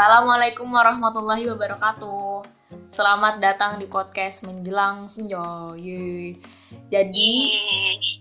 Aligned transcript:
Assalamualaikum 0.00 0.64
warahmatullahi 0.72 1.44
wabarakatuh. 1.52 2.40
Selamat 2.88 3.36
datang 3.36 3.76
di 3.76 3.84
podcast 3.84 4.40
menjelang 4.48 5.04
senja. 5.04 5.76
Jadi 6.88 7.30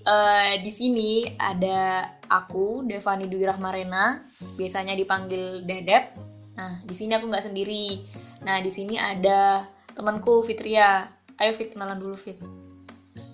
uh, 0.03 0.59
di 0.59 0.71
sini 0.75 1.39
ada 1.39 2.11
aku 2.27 2.83
Devani 2.83 3.31
Dwi 3.31 3.47
Rahmarena, 3.47 4.19
biasanya 4.59 4.91
dipanggil 4.91 5.63
Dedep. 5.63 6.19
Nah 6.59 6.83
di 6.83 6.91
sini 6.91 7.15
aku 7.15 7.31
nggak 7.31 7.47
sendiri. 7.47 8.03
Nah 8.43 8.59
di 8.59 8.67
sini 8.67 8.99
ada 8.99 9.63
temanku 9.95 10.43
Fitria. 10.43 11.07
Ayo 11.39 11.55
Fit 11.55 11.71
kenalan 11.71 11.95
dulu 11.95 12.19
Fit. 12.19 12.43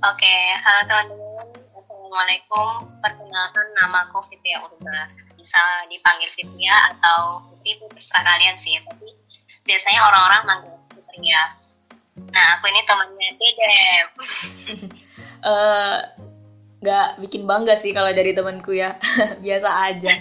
Oke, 0.06 0.38
halo 0.62 0.82
teman-teman. 0.86 1.50
Assalamualaikum. 1.82 2.94
Perkenalkan 3.02 3.68
nama 3.82 4.06
aku 4.06 4.22
Fitria 4.30 4.62
Urba 4.62 5.25
bisa 5.46 5.62
dipanggil 5.94 6.26
Fitria 6.34 6.74
atau 6.98 7.46
Putri 7.46 7.78
itu 7.78 7.86
terserah 7.94 8.26
kalian 8.26 8.58
sih 8.58 8.82
tapi 8.82 9.14
biasanya 9.62 10.02
orang-orang 10.02 10.42
manggil 10.50 10.74
Fitria. 10.90 11.44
Nah 12.34 12.46
aku 12.58 12.66
ini 12.74 12.82
temannya 12.82 13.30
Dedep. 13.38 14.10
Uh, 15.46 15.98
nggak 16.82 17.08
bikin 17.22 17.46
bangga 17.46 17.78
sih 17.78 17.94
kalau 17.94 18.10
dari 18.10 18.34
temanku 18.34 18.74
ya. 18.74 18.98
Biasa 19.46 19.70
aja. 19.94 20.18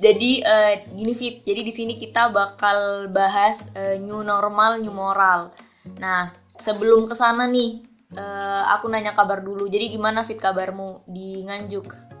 Jadi 0.00 0.40
uh, 0.40 0.72
gini 0.96 1.12
Fit. 1.12 1.44
Jadi 1.44 1.60
di 1.60 1.72
sini 1.76 1.92
kita 2.00 2.32
bakal 2.32 3.12
bahas 3.12 3.68
uh, 3.76 4.00
new 4.00 4.24
normal 4.24 4.80
new 4.80 4.96
moral. 4.96 5.52
Nah 6.00 6.32
sebelum 6.56 7.04
ke 7.04 7.12
sana 7.12 7.44
nih 7.44 7.84
uh, 8.16 8.72
aku 8.72 8.88
nanya 8.88 9.12
kabar 9.12 9.44
dulu. 9.44 9.68
Jadi 9.68 9.92
gimana 9.92 10.24
Fit 10.24 10.40
kabarmu 10.40 11.04
di 11.04 11.44
Nganjuk 11.44 12.16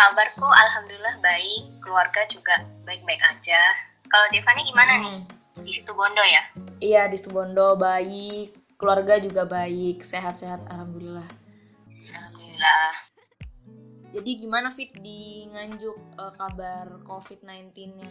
Kabarku 0.00 0.48
alhamdulillah 0.48 1.20
baik, 1.20 1.76
keluarga 1.84 2.24
juga 2.32 2.64
baik-baik 2.88 3.20
aja. 3.20 3.60
Kalau 4.08 4.32
Devani 4.32 4.64
gimana 4.64 4.92
hmm. 4.96 5.04
nih? 5.04 5.18
Di 5.60 5.72
situ 5.76 5.92
Bondo 5.92 6.24
ya? 6.24 6.40
Iya, 6.80 7.02
di 7.12 7.20
situ 7.20 7.28
Bondo 7.28 7.76
baik, 7.76 8.56
keluarga 8.80 9.20
juga 9.20 9.44
baik, 9.44 10.00
sehat-sehat 10.00 10.64
alhamdulillah. 10.72 11.28
Alhamdulillah. 12.16 12.92
Jadi 14.16 14.30
gimana 14.40 14.72
Fit 14.72 14.88
di 15.04 15.44
Nganjuk 15.52 16.16
uh, 16.16 16.32
kabar 16.32 17.04
COVID-19-nya? 17.04 18.08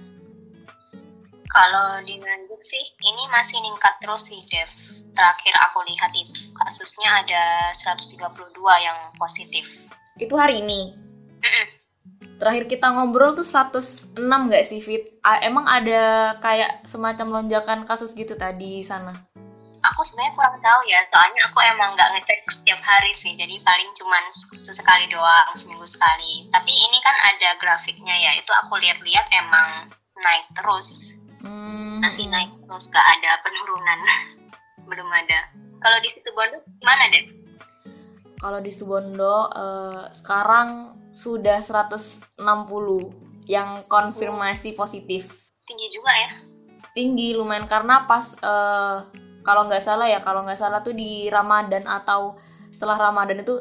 Kalau 1.49 2.05
di 2.05 2.21
Nganjuk 2.21 2.61
sih 2.61 2.85
ini 3.01 3.25
masih 3.33 3.65
meningkat 3.65 3.97
terus 3.97 4.29
sih 4.29 4.37
Dev. 4.45 4.69
Terakhir 5.17 5.53
aku 5.65 5.81
lihat 5.89 6.13
itu 6.13 6.53
kasusnya 6.53 7.25
ada 7.25 7.73
132 7.73 8.29
yang 8.77 9.09
positif. 9.17 9.89
Itu 10.21 10.37
hari 10.37 10.61
ini? 10.61 10.93
Mm 11.41 11.49
-mm 11.49 11.78
terakhir 12.39 12.71
kita 12.71 12.87
ngobrol 12.87 13.35
tuh 13.35 13.43
106 13.43 14.15
nggak 14.15 14.63
sih 14.63 14.79
Fit? 14.79 15.19
emang 15.43 15.67
ada 15.67 16.33
kayak 16.39 16.87
semacam 16.87 17.43
lonjakan 17.43 17.83
kasus 17.83 18.15
gitu 18.15 18.33
tadi 18.39 18.79
sana? 18.81 19.13
Aku 19.79 20.03
sebenarnya 20.03 20.35
kurang 20.35 20.59
tahu 20.59 20.81
ya, 20.91 20.99
soalnya 21.07 21.39
aku 21.47 21.59
emang 21.63 21.95
nggak 21.95 22.11
ngecek 22.19 22.39
setiap 22.51 22.83
hari 22.83 23.15
sih, 23.15 23.31
jadi 23.39 23.63
paling 23.63 23.87
cuman 23.95 24.23
sesekali 24.35 25.07
doang, 25.07 25.55
seminggu 25.55 25.87
sekali. 25.87 26.51
Tapi 26.51 26.67
ini 26.67 26.99
kan 26.99 27.15
ada 27.23 27.55
grafiknya 27.55 28.11
ya, 28.11 28.31
itu 28.35 28.51
aku 28.51 28.75
lihat-lihat 28.75 29.31
emang 29.39 29.87
naik 30.19 30.51
terus, 30.51 31.15
hmm. 31.47 32.03
masih 32.03 32.27
naik 32.27 32.51
terus, 32.67 32.91
gak 32.91 33.07
ada 33.07 33.39
penurunan, 33.39 33.99
belum 34.91 35.07
ada. 35.15 35.47
Kalau 35.79 35.97
di 36.03 36.11
situ 36.11 36.27
Bondo 36.35 36.59
gimana 36.83 37.07
deh? 37.15 37.38
Kalau 38.39 38.63
di 38.63 38.71
Subondo 38.71 39.51
uh, 39.51 40.07
sekarang 40.15 40.95
sudah 41.11 41.59
160 41.59 42.39
yang 43.51 43.83
konfirmasi 43.91 44.79
positif. 44.79 45.27
Tinggi 45.67 45.87
juga 45.91 46.11
ya? 46.15 46.31
Tinggi 46.95 47.35
lumayan 47.35 47.67
karena 47.67 48.07
pas 48.07 48.33
uh, 48.39 49.05
kalau 49.43 49.67
nggak 49.67 49.83
salah 49.83 50.07
ya 50.07 50.23
kalau 50.23 50.47
nggak 50.47 50.59
salah 50.59 50.79
tuh 50.79 50.95
di 50.95 51.27
Ramadan 51.27 51.83
atau 51.83 52.39
setelah 52.71 53.11
Ramadan 53.11 53.43
itu 53.43 53.59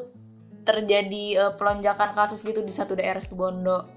terjadi 0.63 1.25
uh, 1.49 1.53
pelonjakan 1.57 2.13
kasus 2.13 2.45
gitu 2.45 2.61
di 2.61 2.71
satu 2.71 2.93
daerah 2.93 3.25
Subondo 3.25 3.89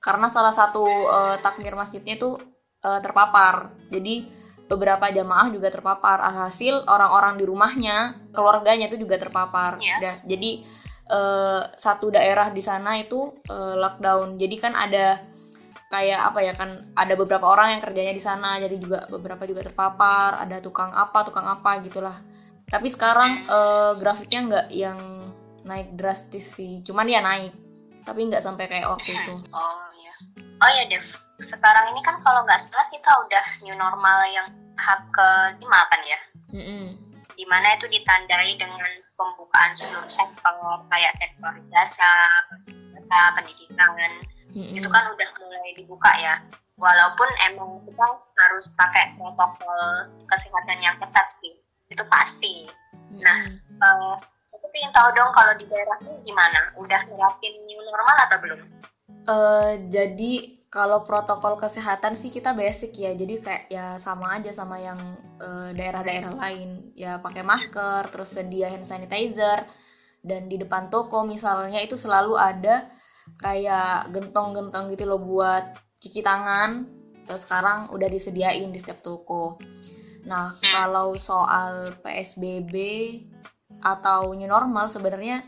karena 0.00 0.32
salah 0.32 0.50
satu 0.50 0.84
uh, 1.06 1.36
takmir 1.44 1.76
masjidnya 1.76 2.16
itu 2.16 2.40
uh, 2.80 3.00
terpapar 3.04 3.76
jadi 3.92 4.24
beberapa 4.70 5.10
jamaah 5.10 5.50
juga 5.50 5.66
terpapar. 5.74 6.22
Alhasil 6.22 6.86
orang-orang 6.86 7.42
di 7.42 7.44
rumahnya 7.44 8.14
keluarganya 8.30 8.86
itu 8.86 9.02
juga 9.02 9.18
terpapar. 9.18 9.82
Yeah. 9.82 10.22
jadi 10.22 10.62
uh, 11.10 11.62
satu 11.74 12.14
daerah 12.14 12.54
di 12.54 12.62
sana 12.62 13.02
itu 13.02 13.34
uh, 13.50 13.74
lockdown. 13.74 14.38
Jadi 14.38 14.56
kan 14.62 14.78
ada 14.78 15.26
kayak 15.90 16.22
apa 16.22 16.38
ya 16.46 16.54
kan 16.54 16.86
ada 16.94 17.18
beberapa 17.18 17.50
orang 17.50 17.74
yang 17.74 17.82
kerjanya 17.82 18.14
di 18.14 18.22
sana 18.22 18.62
jadi 18.62 18.78
juga 18.78 19.10
beberapa 19.10 19.42
juga 19.42 19.66
terpapar. 19.66 20.38
Ada 20.38 20.62
tukang 20.62 20.94
apa 20.94 21.26
tukang 21.26 21.50
apa 21.50 21.82
gitulah. 21.82 22.22
Tapi 22.70 22.86
sekarang 22.86 23.50
uh, 23.50 23.98
grafiknya 23.98 24.40
nggak 24.46 24.66
yang 24.70 24.98
naik 25.66 25.98
drastis 25.98 26.46
sih. 26.46 26.86
Cuman 26.86 27.10
ya 27.10 27.18
naik 27.18 27.50
tapi 28.06 28.30
nggak 28.30 28.40
sampai 28.40 28.70
kayak 28.70 28.86
waktu 28.86 29.10
itu. 29.18 29.34
Oh 29.50 29.90
ya 29.98 30.14
oh 30.62 30.70
ya 30.78 30.84
Dev. 30.86 31.04
Sekarang 31.40 31.90
ini 31.90 32.00
kan 32.06 32.20
kalau 32.22 32.46
nggak 32.46 32.60
salah 32.60 32.86
kita 32.92 33.10
udah 33.26 33.44
new 33.66 33.74
normal 33.74 34.18
yang 34.30 34.59
hak 34.80 35.00
ke 35.12 35.28
lima 35.60 35.80
kan 35.92 36.00
ya 36.08 36.20
mm 36.56 36.62
-hmm. 36.64 36.84
di 37.36 37.44
mana 37.44 37.76
itu 37.76 37.86
ditandai 37.86 38.56
dengan 38.56 38.90
pembukaan 39.20 39.76
seluruh 39.76 40.08
sektor 40.08 40.80
kayak 40.88 41.12
sektor 41.20 41.52
jasa, 41.68 42.12
jasa 42.96 43.18
pendidikan 43.36 43.92
hmm. 44.56 44.80
itu 44.80 44.88
kan 44.88 45.04
udah 45.12 45.28
mulai 45.36 45.70
dibuka 45.76 46.10
ya. 46.16 46.40
Walaupun 46.80 47.28
emang 47.52 47.76
kita 47.84 48.00
harus 48.40 48.72
pakai 48.72 49.12
protokol 49.20 50.08
kesehatan 50.24 50.80
yang 50.80 50.96
ketat 50.96 51.28
sih, 51.44 51.52
itu 51.92 52.00
pasti. 52.08 52.64
Hmm. 53.12 53.20
Nah, 53.20 53.38
uh, 53.84 54.16
aku 54.56 54.64
ingin 54.72 54.88
tahu 54.96 55.12
dong 55.12 55.28
kalau 55.36 55.52
di 55.60 55.68
daerah 55.68 55.96
ini 56.08 56.16
gimana? 56.24 56.72
Udah 56.80 57.04
nerapin 57.12 57.52
new 57.68 57.80
normal 57.84 58.16
atau 58.24 58.38
belum? 58.40 58.60
Uh, 59.28 59.76
jadi 59.92 60.56
kalau 60.70 61.02
protokol 61.02 61.58
kesehatan 61.58 62.14
sih 62.14 62.30
kita 62.30 62.54
basic 62.54 62.94
ya. 62.94 63.10
Jadi 63.10 63.42
kayak 63.42 63.64
ya 63.66 63.98
sama 63.98 64.38
aja 64.38 64.54
sama 64.54 64.78
yang 64.78 64.98
daerah 65.74 66.00
daerah-daerah 66.06 66.32
lain. 66.38 66.94
Ya 66.94 67.18
pakai 67.18 67.42
masker 67.42 68.06
terus 68.14 68.30
sedia 68.38 68.70
hand 68.70 68.86
sanitizer. 68.86 69.66
Dan 70.22 70.46
di 70.46 70.62
depan 70.62 70.86
toko 70.86 71.26
misalnya 71.26 71.82
itu 71.82 71.98
selalu 71.98 72.38
ada 72.38 72.86
kayak 73.42 74.14
gentong-gentong 74.14 74.94
gitu 74.94 75.10
loh 75.10 75.18
buat 75.18 75.74
cuci 75.98 76.22
tangan. 76.22 76.86
Terus 77.26 77.42
sekarang 77.50 77.90
udah 77.90 78.06
disediain 78.06 78.70
di 78.70 78.78
setiap 78.78 79.02
toko. 79.02 79.58
Nah 80.22 80.54
kalau 80.62 81.18
soal 81.18 81.98
PSBB 81.98 82.74
atau 83.82 84.38
new 84.38 84.46
normal 84.46 84.86
sebenarnya 84.86 85.42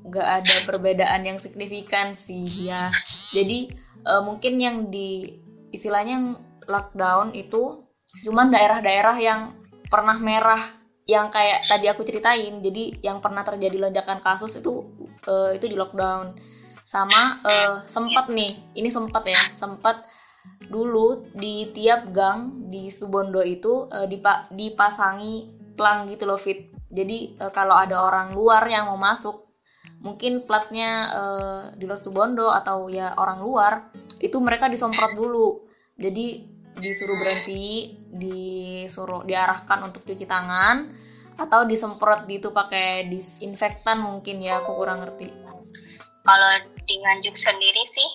nggak 0.00 0.28
ada 0.42 0.56
perbedaan 0.66 1.22
yang 1.22 1.38
signifikan 1.38 2.18
sih 2.18 2.66
ya. 2.66 2.90
Jadi 3.30 3.89
uh, 4.04 4.22
mungkin 4.24 4.60
yang 4.60 4.76
di 4.88 5.40
istilahnya 5.70 6.12
yang 6.18 6.28
lockdown 6.66 7.34
itu 7.34 7.84
cuman 8.26 8.50
daerah-daerah 8.50 9.16
yang 9.18 9.40
pernah 9.86 10.18
merah 10.18 10.62
yang 11.10 11.26
kayak 11.30 11.66
tadi 11.66 11.90
aku 11.90 12.06
ceritain. 12.06 12.62
Jadi 12.62 13.02
yang 13.02 13.18
pernah 13.18 13.42
terjadi 13.42 13.76
lonjakan 13.82 14.22
kasus 14.22 14.58
itu 14.62 14.86
uh, 15.26 15.50
itu 15.50 15.66
di 15.66 15.74
lockdown. 15.74 16.38
Sama 16.86 17.42
uh, 17.42 17.74
sempat 17.86 18.30
nih 18.30 18.74
ini 18.78 18.88
sempat 18.90 19.26
ya 19.26 19.38
sempat 19.50 20.06
dulu 20.70 21.28
di 21.36 21.68
tiap 21.74 22.08
gang 22.14 22.70
di 22.70 22.88
Subondo 22.88 23.42
itu 23.44 23.90
uh, 23.90 24.06
dipa 24.06 24.48
dipasangi 24.54 25.58
pelang 25.74 26.06
gitu 26.06 26.24
loh 26.30 26.38
fit. 26.38 26.70
Jadi 26.90 27.38
uh, 27.38 27.50
kalau 27.50 27.74
ada 27.74 28.00
orang 28.02 28.34
luar 28.34 28.62
yang 28.66 28.90
mau 28.90 28.98
masuk 28.98 29.49
mungkin 30.00 30.48
platnya 30.48 30.90
uh, 31.12 31.62
di 31.76 31.84
Los 31.84 32.04
Subondo 32.04 32.48
atau 32.48 32.88
ya 32.88 33.12
orang 33.20 33.44
luar 33.44 33.72
itu 34.20 34.36
mereka 34.40 34.68
disemprot 34.68 35.12
dulu. 35.16 35.68
Jadi 36.00 36.48
disuruh 36.80 37.18
berhenti 37.20 37.98
disuruh 38.08 39.22
diarahkan 39.28 39.84
untuk 39.84 40.02
cuci 40.08 40.24
tangan 40.24 40.88
atau 41.36 41.64
disemprot 41.68 42.24
gitu 42.28 42.52
pakai 42.52 43.08
disinfektan 43.08 44.00
mungkin 44.00 44.40
ya 44.40 44.64
aku 44.64 44.76
kurang 44.76 45.04
ngerti. 45.04 45.28
Kalau 46.24 46.50
di 46.84 46.94
Nganjuk 47.00 47.36
sendiri 47.36 47.84
sih 47.88 48.08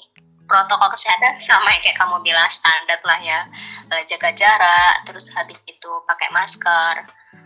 protokol 0.45 0.93
kesehatan 0.93 1.41
sama 1.41 1.73
kayak 1.81 1.97
kamu 1.97 2.21
bilang 2.21 2.49
standar 2.49 3.01
lah 3.01 3.19
ya. 3.21 3.39
Eh, 3.93 4.03
jaga 4.09 4.33
jarak 4.33 5.05
terus 5.05 5.29
habis 5.33 5.61
itu 5.65 5.91
pakai 6.05 6.29
masker. 6.33 6.95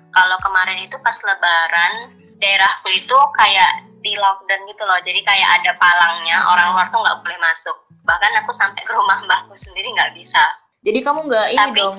Kalau 0.09 0.37
kemarin 0.43 0.83
itu 0.83 0.95
pas 0.99 1.15
lebaran 1.23 2.15
daerahku 2.39 2.87
itu 2.95 3.17
kayak 3.35 3.88
di 3.99 4.13
lockdown 4.15 4.61
gitu 4.67 4.83
loh. 4.85 4.99
Jadi 5.03 5.19
kayak 5.23 5.49
ada 5.61 5.71
palangnya 5.79 6.37
hmm. 6.39 6.51
orang 6.51 6.67
luar 6.75 6.87
tuh 6.91 6.99
nggak 6.99 7.19
boleh 7.23 7.39
masuk. 7.39 7.77
Bahkan 8.03 8.31
aku 8.43 8.51
sampai 8.55 8.81
ke 8.81 8.91
rumah 8.95 9.19
mbahku 9.23 9.53
sendiri 9.55 9.91
nggak 9.93 10.15
bisa. 10.15 10.41
Jadi 10.83 10.99
kamu 11.03 11.27
nggak 11.27 11.47
ini 11.51 11.59
Tapi, 11.59 11.79
dong 11.79 11.97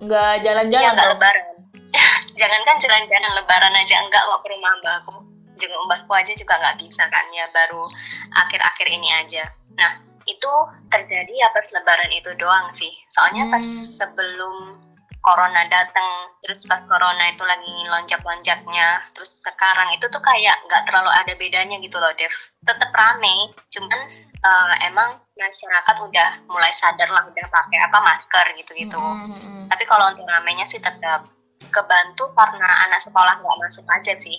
nggak 0.00 0.34
jalan-jalan 0.40 0.86
ya, 0.86 0.96
nggak 0.96 1.10
lebaran. 1.16 1.46
Jangan 2.40 2.60
kan 2.64 2.76
jalan-jalan 2.80 3.32
lebaran 3.36 3.74
aja 3.76 3.94
enggak 4.00 4.22
kok 4.24 4.40
ke 4.40 4.48
rumah 4.48 4.72
mbahku 4.80 5.16
jenguk 5.60 5.82
mbahku 5.84 6.12
aja 6.16 6.32
juga 6.32 6.56
nggak 6.56 6.80
bisa 6.80 7.04
kan 7.12 7.26
ya 7.36 7.44
baru 7.52 7.84
akhir-akhir 8.32 8.86
ini 8.88 9.08
aja. 9.12 9.44
Nah 9.76 10.00
itu 10.24 10.52
terjadi 10.88 11.28
ya 11.28 11.48
pas 11.52 11.66
lebaran 11.76 12.10
itu 12.16 12.30
doang 12.40 12.72
sih. 12.72 12.90
Soalnya 13.12 13.44
hmm. 13.46 13.52
pas 13.52 13.64
sebelum 14.00 14.80
corona 15.20 15.68
datang 15.68 16.32
terus 16.40 16.64
pas 16.64 16.80
corona 16.88 17.28
itu 17.28 17.44
lagi 17.44 17.74
lonjak-lonjaknya 17.88 19.12
terus 19.12 19.44
sekarang 19.44 19.92
itu 19.92 20.08
tuh 20.08 20.20
kayak 20.24 20.56
nggak 20.64 20.88
terlalu 20.88 21.12
ada 21.12 21.32
bedanya 21.36 21.76
gitu 21.80 22.00
loh 22.00 22.12
Dev. 22.16 22.32
Tetap 22.64 22.90
rame 22.92 23.52
cuman 23.68 24.00
uh, 24.40 24.74
emang 24.88 25.20
masyarakat 25.36 25.96
udah 26.00 26.30
mulai 26.48 26.72
sadar 26.72 27.08
lah 27.12 27.28
udah 27.28 27.46
pakai 27.52 27.78
apa 27.84 27.98
masker 28.00 28.46
gitu-gitu. 28.64 28.96
Mm 28.96 29.36
-hmm. 29.36 29.62
tapi 29.68 29.84
kalau 29.84 30.12
untuk 30.12 30.24
ramenya 30.24 30.64
sih 30.64 30.80
tetap 30.80 31.28
kebantu 31.68 32.32
karena 32.32 32.68
anak 32.88 33.00
sekolah 33.04 33.36
nggak 33.40 33.58
masuk 33.60 33.84
aja 33.92 34.16
sih. 34.16 34.36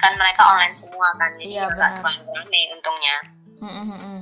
Kan 0.00 0.16
mereka 0.18 0.42
online 0.48 0.74
semua 0.74 1.06
kan 1.20 1.36
jadi 1.36 1.64
iya, 1.64 1.64
nggak 1.68 2.00
terlalu 2.00 2.24
rame 2.32 2.60
untungnya. 2.72 3.16
Mm 3.60 3.70
-hmm. 3.70 4.18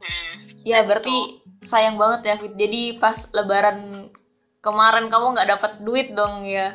hmm, 0.00 0.32
ya 0.68 0.84
berarti 0.84 1.42
sayang 1.64 1.96
banget 1.98 2.20
ya 2.22 2.36
jadi 2.54 3.00
pas 3.00 3.26
lebaran 3.34 4.12
kemarin 4.66 5.06
kamu 5.06 5.38
nggak 5.38 5.50
dapat 5.54 5.72
duit 5.86 6.10
dong 6.18 6.42
ya. 6.42 6.74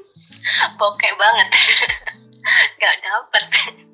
Bokeh 0.78 1.14
banget. 1.14 1.48
Nggak 2.82 2.96
dapat 3.06 3.44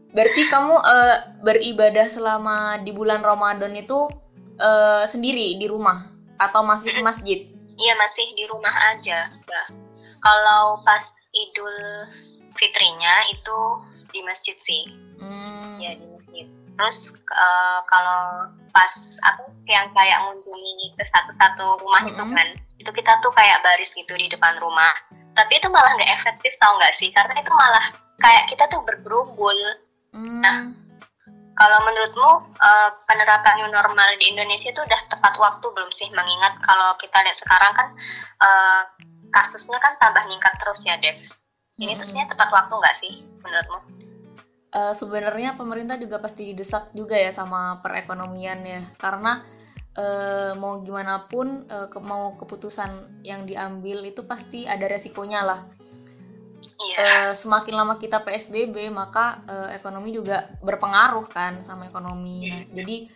berarti 0.08 0.48
kamu 0.48 0.74
uh, 0.80 1.16
beribadah 1.44 2.08
selama 2.08 2.80
di 2.80 2.96
bulan 2.96 3.20
Ramadan 3.20 3.76
itu 3.76 4.08
uh, 4.56 5.04
sendiri 5.04 5.60
di 5.60 5.68
rumah? 5.68 6.08
Atau 6.40 6.64
masih 6.64 6.96
ke 6.96 7.04
masjid? 7.04 7.44
Iya 7.76 7.94
masih 8.00 8.24
di 8.32 8.48
rumah 8.48 8.72
aja 8.96 9.28
kalau 10.22 10.82
pas 10.82 11.04
Idul 11.30 11.76
Fitrinya 12.58 13.14
itu 13.30 13.58
di 14.10 14.20
masjid 14.26 14.56
sih. 14.58 14.84
Hmm. 15.18 15.82
ya 15.82 15.98
di 15.98 16.06
masjid 16.06 16.17
terus 16.78 17.10
uh, 17.34 17.82
kalau 17.90 18.46
pas 18.70 18.92
aku 19.26 19.50
yang 19.66 19.90
kayak 19.90 20.18
mengunjungi 20.22 20.94
ke 20.94 21.02
satu-satu 21.02 21.82
rumah 21.82 22.06
-hmm. 22.06 22.14
itu 22.14 22.24
kan 22.30 22.48
itu 22.78 22.90
kita 22.94 23.12
tuh 23.18 23.34
kayak 23.34 23.58
baris 23.66 23.90
gitu 23.90 24.14
di 24.14 24.30
depan 24.30 24.54
rumah 24.62 24.94
tapi 25.34 25.58
itu 25.58 25.66
malah 25.66 25.90
nggak 25.98 26.14
efektif 26.14 26.54
tau 26.62 26.78
nggak 26.78 26.94
sih 26.94 27.10
karena 27.10 27.34
itu 27.38 27.50
malah 27.50 27.86
kayak 28.22 28.46
kita 28.46 28.70
tuh 28.70 28.78
bergerumbul 28.86 29.58
hmm. 30.14 30.38
nah 30.38 30.70
kalau 31.58 31.82
menurutmu 31.82 32.54
uh, 32.62 32.90
penerapan 33.10 33.58
new 33.58 33.70
normal 33.74 34.06
di 34.22 34.30
Indonesia 34.30 34.70
itu 34.70 34.78
udah 34.78 35.00
tepat 35.10 35.34
waktu 35.42 35.66
belum 35.74 35.90
sih 35.90 36.06
mengingat 36.14 36.62
kalau 36.62 36.94
kita 37.02 37.18
lihat 37.26 37.34
sekarang 37.34 37.74
kan 37.74 37.88
uh, 38.38 38.82
kasusnya 39.34 39.82
kan 39.82 39.98
tambah 39.98 40.22
meningkat 40.30 40.54
terus 40.62 40.86
ya 40.86 40.94
Dev 41.02 41.18
ini 41.78 41.94
hmm. 41.94 41.98
tuh 42.02 42.06
sebenarnya 42.06 42.30
tepat 42.34 42.48
waktu 42.50 42.74
nggak 42.74 42.96
sih 42.98 43.12
menurutmu? 43.42 44.07
Uh, 44.68 44.92
sebenarnya 44.92 45.56
pemerintah 45.56 45.96
juga 45.96 46.20
pasti 46.20 46.52
didesak 46.52 46.92
juga 46.92 47.16
ya 47.16 47.32
sama 47.32 47.80
perekonomian 47.80 48.60
ya 48.68 48.84
karena 49.00 49.40
uh, 49.96 50.52
mau 50.60 50.84
gimana 50.84 51.24
pun 51.24 51.64
uh, 51.72 51.88
ke, 51.88 51.98
mau 52.04 52.36
keputusan 52.36 53.24
yang 53.24 53.48
diambil 53.48 54.04
itu 54.04 54.22
pasti 54.28 54.68
ada 54.68 54.84
resikonya 54.84 55.40
lah. 55.40 55.60
Yeah. 56.78 57.00
Uh, 57.00 57.32
semakin 57.34 57.74
lama 57.74 57.98
kita 57.98 58.22
PSBB 58.22 58.92
maka 58.94 59.42
uh, 59.50 59.68
ekonomi 59.74 60.14
juga 60.14 60.52
berpengaruh 60.62 61.26
kan 61.26 61.64
sama 61.64 61.90
ekonomi. 61.90 62.52
Nah, 62.52 62.62
jadi 62.70 63.10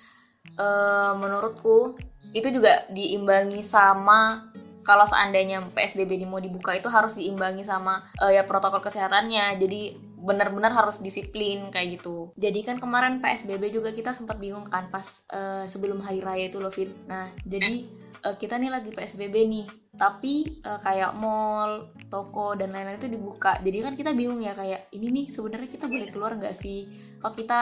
uh, 0.58 1.12
menurutku 1.14 1.94
itu 2.32 2.48
juga 2.48 2.88
diimbangi 2.90 3.60
sama 3.60 4.50
kalau 4.82 5.06
seandainya 5.06 5.62
PSBB 5.72 6.22
ini 6.22 6.26
mau 6.26 6.42
dibuka 6.42 6.74
itu 6.74 6.90
harus 6.90 7.14
diimbangi 7.14 7.62
sama 7.62 8.02
uh, 8.18 8.30
ya 8.30 8.42
protokol 8.46 8.82
kesehatannya. 8.82 9.58
Jadi 9.58 10.12
benar-benar 10.22 10.70
harus 10.70 11.02
disiplin 11.02 11.70
kayak 11.74 11.98
gitu. 11.98 12.30
Jadi 12.38 12.62
kan 12.62 12.78
kemarin 12.78 13.18
PSBB 13.18 13.74
juga 13.74 13.90
kita 13.90 14.14
sempat 14.14 14.38
bingung 14.38 14.62
kan 14.70 14.86
pas 14.90 15.26
uh, 15.34 15.66
sebelum 15.66 15.98
hari 15.98 16.22
raya 16.22 16.46
itu 16.46 16.62
loh 16.62 16.70
Fit. 16.70 16.90
Nah, 17.10 17.34
jadi 17.42 17.90
uh, 18.22 18.38
kita 18.38 18.54
nih 18.58 18.70
lagi 18.70 18.94
PSBB 18.94 19.34
nih, 19.50 19.66
tapi 19.98 20.62
uh, 20.62 20.78
kayak 20.78 21.18
mall, 21.18 21.90
toko 22.06 22.54
dan 22.54 22.70
lain-lain 22.70 23.02
itu 23.02 23.10
dibuka. 23.10 23.58
Jadi 23.58 23.78
kan 23.82 23.94
kita 23.98 24.14
bingung 24.14 24.38
ya 24.38 24.54
kayak 24.54 24.86
ini 24.94 25.10
nih 25.10 25.26
sebenarnya 25.26 25.68
kita 25.68 25.90
boleh 25.90 26.08
keluar 26.14 26.38
nggak 26.38 26.54
sih? 26.54 26.86
Kalau 27.18 27.34
kita 27.34 27.58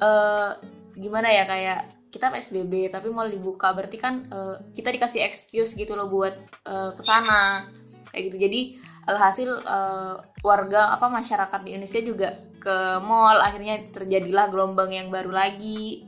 uh, 0.00 0.56
gimana 0.96 1.28
ya 1.28 1.44
kayak 1.44 1.97
kita 2.08 2.32
PSBB 2.32 2.88
tapi 2.88 3.12
mall 3.12 3.28
dibuka 3.28 3.72
berarti 3.76 3.96
kan 4.00 4.28
uh, 4.32 4.56
kita 4.72 4.88
dikasih 4.92 5.20
excuse 5.24 5.76
gitu 5.76 5.92
loh 5.92 6.08
buat 6.08 6.34
uh, 6.64 6.96
ke 6.96 7.02
sana. 7.04 7.68
Kayak 8.08 8.22
gitu. 8.32 8.36
Jadi 8.48 8.60
alhasil 9.08 9.48
uh, 9.64 10.20
warga 10.44 10.96
apa 10.96 11.08
masyarakat 11.08 11.60
di 11.64 11.76
Indonesia 11.76 12.00
juga 12.04 12.28
ke 12.58 12.76
mall 13.00 13.40
akhirnya 13.40 13.88
terjadilah 13.92 14.48
gelombang 14.52 14.92
yang 14.92 15.08
baru 15.08 15.32
lagi. 15.32 16.04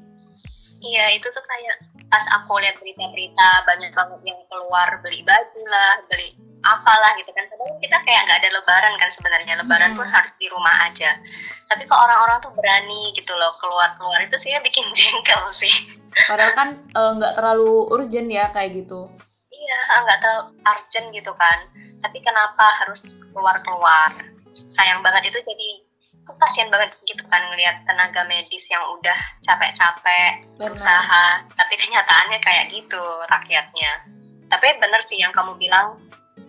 Iya 0.81 1.13
itu 1.13 1.29
tuh 1.29 1.45
kayak 1.45 1.77
pas 2.09 2.25
aku 2.41 2.59
lihat 2.59 2.81
berita-berita 2.81 3.49
banyak 3.69 3.93
banget 3.93 4.21
yang 4.25 4.41
keluar 4.49 4.89
beli 5.05 5.21
baju 5.23 5.63
lah 5.69 5.95
beli 6.09 6.50
apalah 6.61 7.13
gitu 7.17 7.31
kan. 7.33 7.45
Padahal 7.49 7.77
kita 7.81 7.97
kayak 8.05 8.23
nggak 8.29 8.39
ada 8.45 8.51
lebaran 8.61 8.95
kan 9.01 9.11
sebenarnya. 9.13 9.53
Lebaran 9.65 9.91
hmm. 9.93 9.99
pun 9.99 10.09
harus 10.09 10.33
di 10.37 10.47
rumah 10.53 10.75
aja. 10.85 11.17
Tapi 11.71 11.83
kok 11.89 12.01
orang-orang 12.01 12.39
tuh 12.45 12.53
berani 12.53 13.13
gitu 13.17 13.33
loh 13.37 13.57
keluar-keluar. 13.61 14.21
Itu 14.25 14.37
sih 14.37 14.53
bikin 14.61 14.85
jengkel 14.99 15.43
sih. 15.53 15.75
Padahal 16.27 16.53
kan 16.53 16.69
eh, 16.77 17.11
nggak 17.17 17.33
uh, 17.33 17.37
terlalu 17.37 17.73
urgent 17.95 18.29
ya 18.29 18.51
kayak 18.53 18.77
gitu. 18.85 19.09
Iya 19.51 19.79
nggak 20.05 20.19
terlalu 20.21 20.43
urgent 20.67 21.07
gitu 21.17 21.33
kan. 21.37 21.59
Tapi 22.01 22.19
kenapa 22.25 22.67
harus 22.85 23.25
keluar-keluar? 23.33 24.13
Sayang 24.71 25.01
banget 25.05 25.33
itu 25.33 25.39
jadi 25.41 25.69
kasihan 26.39 26.71
banget 26.71 26.95
gitu 27.11 27.27
kan 27.27 27.43
ngelihat 27.51 27.83
tenaga 27.91 28.23
medis 28.31 28.63
yang 28.71 28.83
udah 28.95 29.19
capek-capek 29.43 30.47
berusaha. 30.61 31.43
Tapi 31.59 31.75
kenyataannya 31.75 32.39
kayak 32.39 32.71
gitu 32.71 33.03
rakyatnya. 33.27 34.07
Tapi 34.51 34.67
bener 34.83 35.03
sih 35.03 35.19
yang 35.19 35.35
kamu 35.35 35.59
bilang 35.59 35.99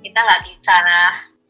kita 0.01 0.19
nggak 0.19 0.41
bisa 0.49 0.75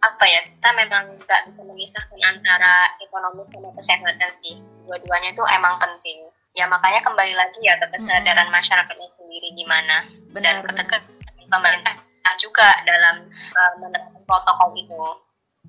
apa 0.01 0.25
ya 0.25 0.41
kita 0.43 0.69
memang 0.75 1.03
nggak 1.17 1.41
bisa 1.49 1.61
memisahkan 1.61 2.19
antara 2.25 2.73
ekonomi 3.01 3.45
sama 3.53 3.69
kesehatan 3.77 4.31
sih 4.43 4.55
dua-duanya 4.85 5.31
itu 5.31 5.43
emang 5.55 5.77
penting 5.77 6.25
ya 6.57 6.67
makanya 6.67 6.99
kembali 7.05 7.33
lagi 7.37 7.59
ya 7.63 7.79
ke 7.79 7.87
kesadaran 7.95 8.49
hmm. 8.49 8.55
masyarakatnya 8.55 9.09
sendiri 9.13 9.55
gimana 9.55 10.09
benar, 10.33 10.61
dan 10.65 10.73
ketegasan 10.73 11.47
pemerintah 11.47 11.95
juga 12.41 12.67
dalam 12.83 13.29
uh, 13.29 13.73
menerapkan 13.77 14.21
protokol 14.25 14.73
itu. 14.73 15.01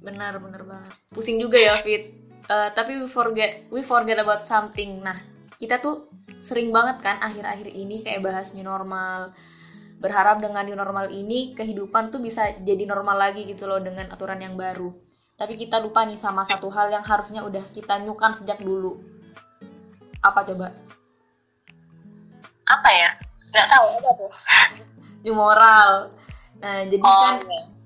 Benar, 0.01 0.41
benar 0.41 0.63
banget. 0.65 0.93
Pusing 1.13 1.37
juga 1.37 1.61
ya, 1.61 1.77
Fit. 1.77 2.17
Uh, 2.49 2.73
tapi 2.75 2.99
we 2.99 3.07
forget 3.07 3.63
we 3.71 3.85
forget 3.85 4.19
about 4.19 4.43
something. 4.43 4.99
Nah, 5.05 5.15
kita 5.61 5.79
tuh 5.79 6.11
sering 6.43 6.75
banget 6.75 6.99
kan 7.05 7.23
akhir-akhir 7.23 7.71
ini 7.71 8.03
kayak 8.03 8.25
bahas 8.25 8.57
new 8.57 8.67
normal. 8.67 9.31
Berharap 10.03 10.43
dengan 10.43 10.67
new 10.67 10.75
normal 10.75 11.15
ini 11.15 11.55
kehidupan 11.55 12.11
tuh 12.11 12.19
bisa 12.19 12.59
jadi 12.59 12.83
normal 12.83 13.31
lagi 13.31 13.47
gitu 13.47 13.71
loh 13.71 13.79
dengan 13.79 14.11
aturan 14.11 14.43
yang 14.43 14.59
baru. 14.59 14.91
Tapi 15.39 15.55
kita 15.55 15.79
lupa 15.79 16.03
nih 16.03 16.19
sama 16.19 16.43
satu 16.43 16.67
hal 16.75 16.91
yang 16.91 17.07
harusnya 17.07 17.47
udah 17.47 17.63
kita 17.71 18.03
nyukan 18.03 18.35
sejak 18.35 18.59
dulu. 18.59 18.99
Apa 20.19 20.43
coba? 20.43 20.75
Apa 22.67 22.91
ya? 22.91 23.11
Gak 23.55 23.67
tahu 23.71 23.87
apa 24.03 24.11
tuh. 24.19 24.33
new 25.23 25.39
moral 25.39 26.11
Nah, 26.63 26.87
jadi 26.87 27.03
oh, 27.03 27.21
kan 27.27 27.35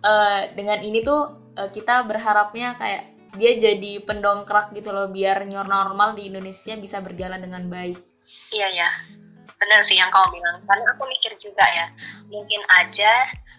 uh, 0.05 0.41
dengan 0.53 0.79
ini 0.85 1.01
tuh 1.01 1.33
uh, 1.57 1.73
kita 1.73 2.05
berharapnya 2.05 2.77
kayak 2.77 3.03
dia 3.41 3.57
jadi 3.57 4.05
pendongkrak 4.05 4.77
gitu 4.77 4.93
loh 4.93 5.09
biar 5.09 5.49
new 5.49 5.61
normal 5.65 6.13
di 6.13 6.29
Indonesia 6.29 6.77
bisa 6.77 7.01
berjalan 7.01 7.41
dengan 7.41 7.65
baik. 7.73 7.97
Iya 8.53 8.69
ya, 8.77 8.91
benar 9.57 9.81
sih 9.85 9.97
yang 9.97 10.13
kau 10.13 10.29
bilang. 10.33 10.61
Karena 10.65 10.87
aku 10.93 11.05
mikir 11.09 11.33
juga 11.37 11.65
ya, 11.69 11.87
mungkin 12.29 12.61
aja 12.77 13.13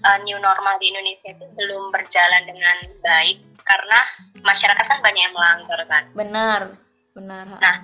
uh, 0.08 0.18
new 0.24 0.38
normal 0.38 0.77
di 0.77 0.94
Indonesia 0.94 1.34
itu 1.34 1.46
belum 1.58 1.89
berjalan 1.94 2.44
dengan 2.46 2.77
baik 3.01 3.38
karena 3.68 4.00
masyarakat 4.42 4.86
kan 4.88 5.00
banyak 5.04 5.22
yang 5.27 5.36
melanggar 5.36 5.80
kan. 5.89 6.04
Benar, 6.16 6.62
benar. 7.12 7.46
Nah, 7.60 7.75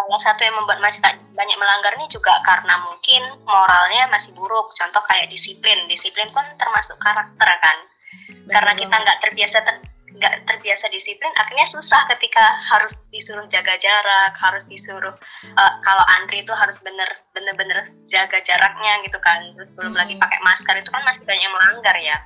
salah 0.00 0.20
satu 0.20 0.40
yang 0.42 0.56
membuat 0.56 0.80
masyarakat 0.80 1.20
banyak 1.36 1.56
melanggar 1.60 1.92
ini 2.00 2.08
juga 2.08 2.32
karena 2.40 2.80
mungkin 2.88 3.22
moralnya 3.44 4.08
masih 4.08 4.32
buruk 4.32 4.72
contoh 4.72 5.02
kayak 5.04 5.28
disiplin 5.28 5.84
disiplin 5.92 6.32
pun 6.32 6.44
termasuk 6.56 6.96
karakter 6.96 7.50
kan 7.60 7.78
Betul. 8.26 8.48
karena 8.48 8.72
kita 8.80 8.94
nggak 8.96 9.18
terbiasa 9.20 9.56
ter, 9.60 9.76
nggak 10.20 10.44
terbiasa 10.44 10.92
disiplin 10.92 11.32
akhirnya 11.40 11.64
susah 11.64 12.04
ketika 12.12 12.44
harus 12.68 12.92
disuruh 13.08 13.48
jaga 13.48 13.72
jarak 13.80 14.36
harus 14.36 14.68
disuruh 14.68 15.16
uh, 15.56 15.72
kalau 15.80 16.04
antri 16.20 16.44
itu 16.44 16.52
harus 16.52 16.76
bener 16.84 17.08
bener 17.32 17.56
bener 17.56 17.78
jaga 18.04 18.36
jaraknya 18.44 19.00
gitu 19.08 19.16
kan 19.24 19.40
terus 19.56 19.72
belum 19.72 19.96
hmm. 19.96 20.00
lagi 20.04 20.14
pakai 20.20 20.40
masker 20.44 20.76
itu 20.76 20.92
kan 20.92 21.02
masih 21.08 21.24
banyak 21.24 21.40
yang 21.40 21.54
melanggar 21.56 21.96
ya 21.96 22.16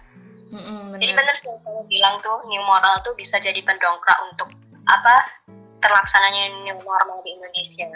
hmm, 0.51 0.91
bener. 0.91 0.99
jadi 1.07 1.13
bener 1.15 1.35
sih 1.39 1.55
kalau 1.63 1.87
bilang 1.87 2.19
tuh 2.27 2.43
new 2.51 2.63
moral 2.67 2.99
tuh 3.07 3.15
bisa 3.15 3.39
jadi 3.39 3.63
pendongkrak 3.63 4.19
untuk 4.27 4.51
apa 4.91 5.31
terlaksananya 5.79 6.67
new 6.67 6.75
normal 6.83 7.23
di 7.23 7.31
Indonesia 7.39 7.87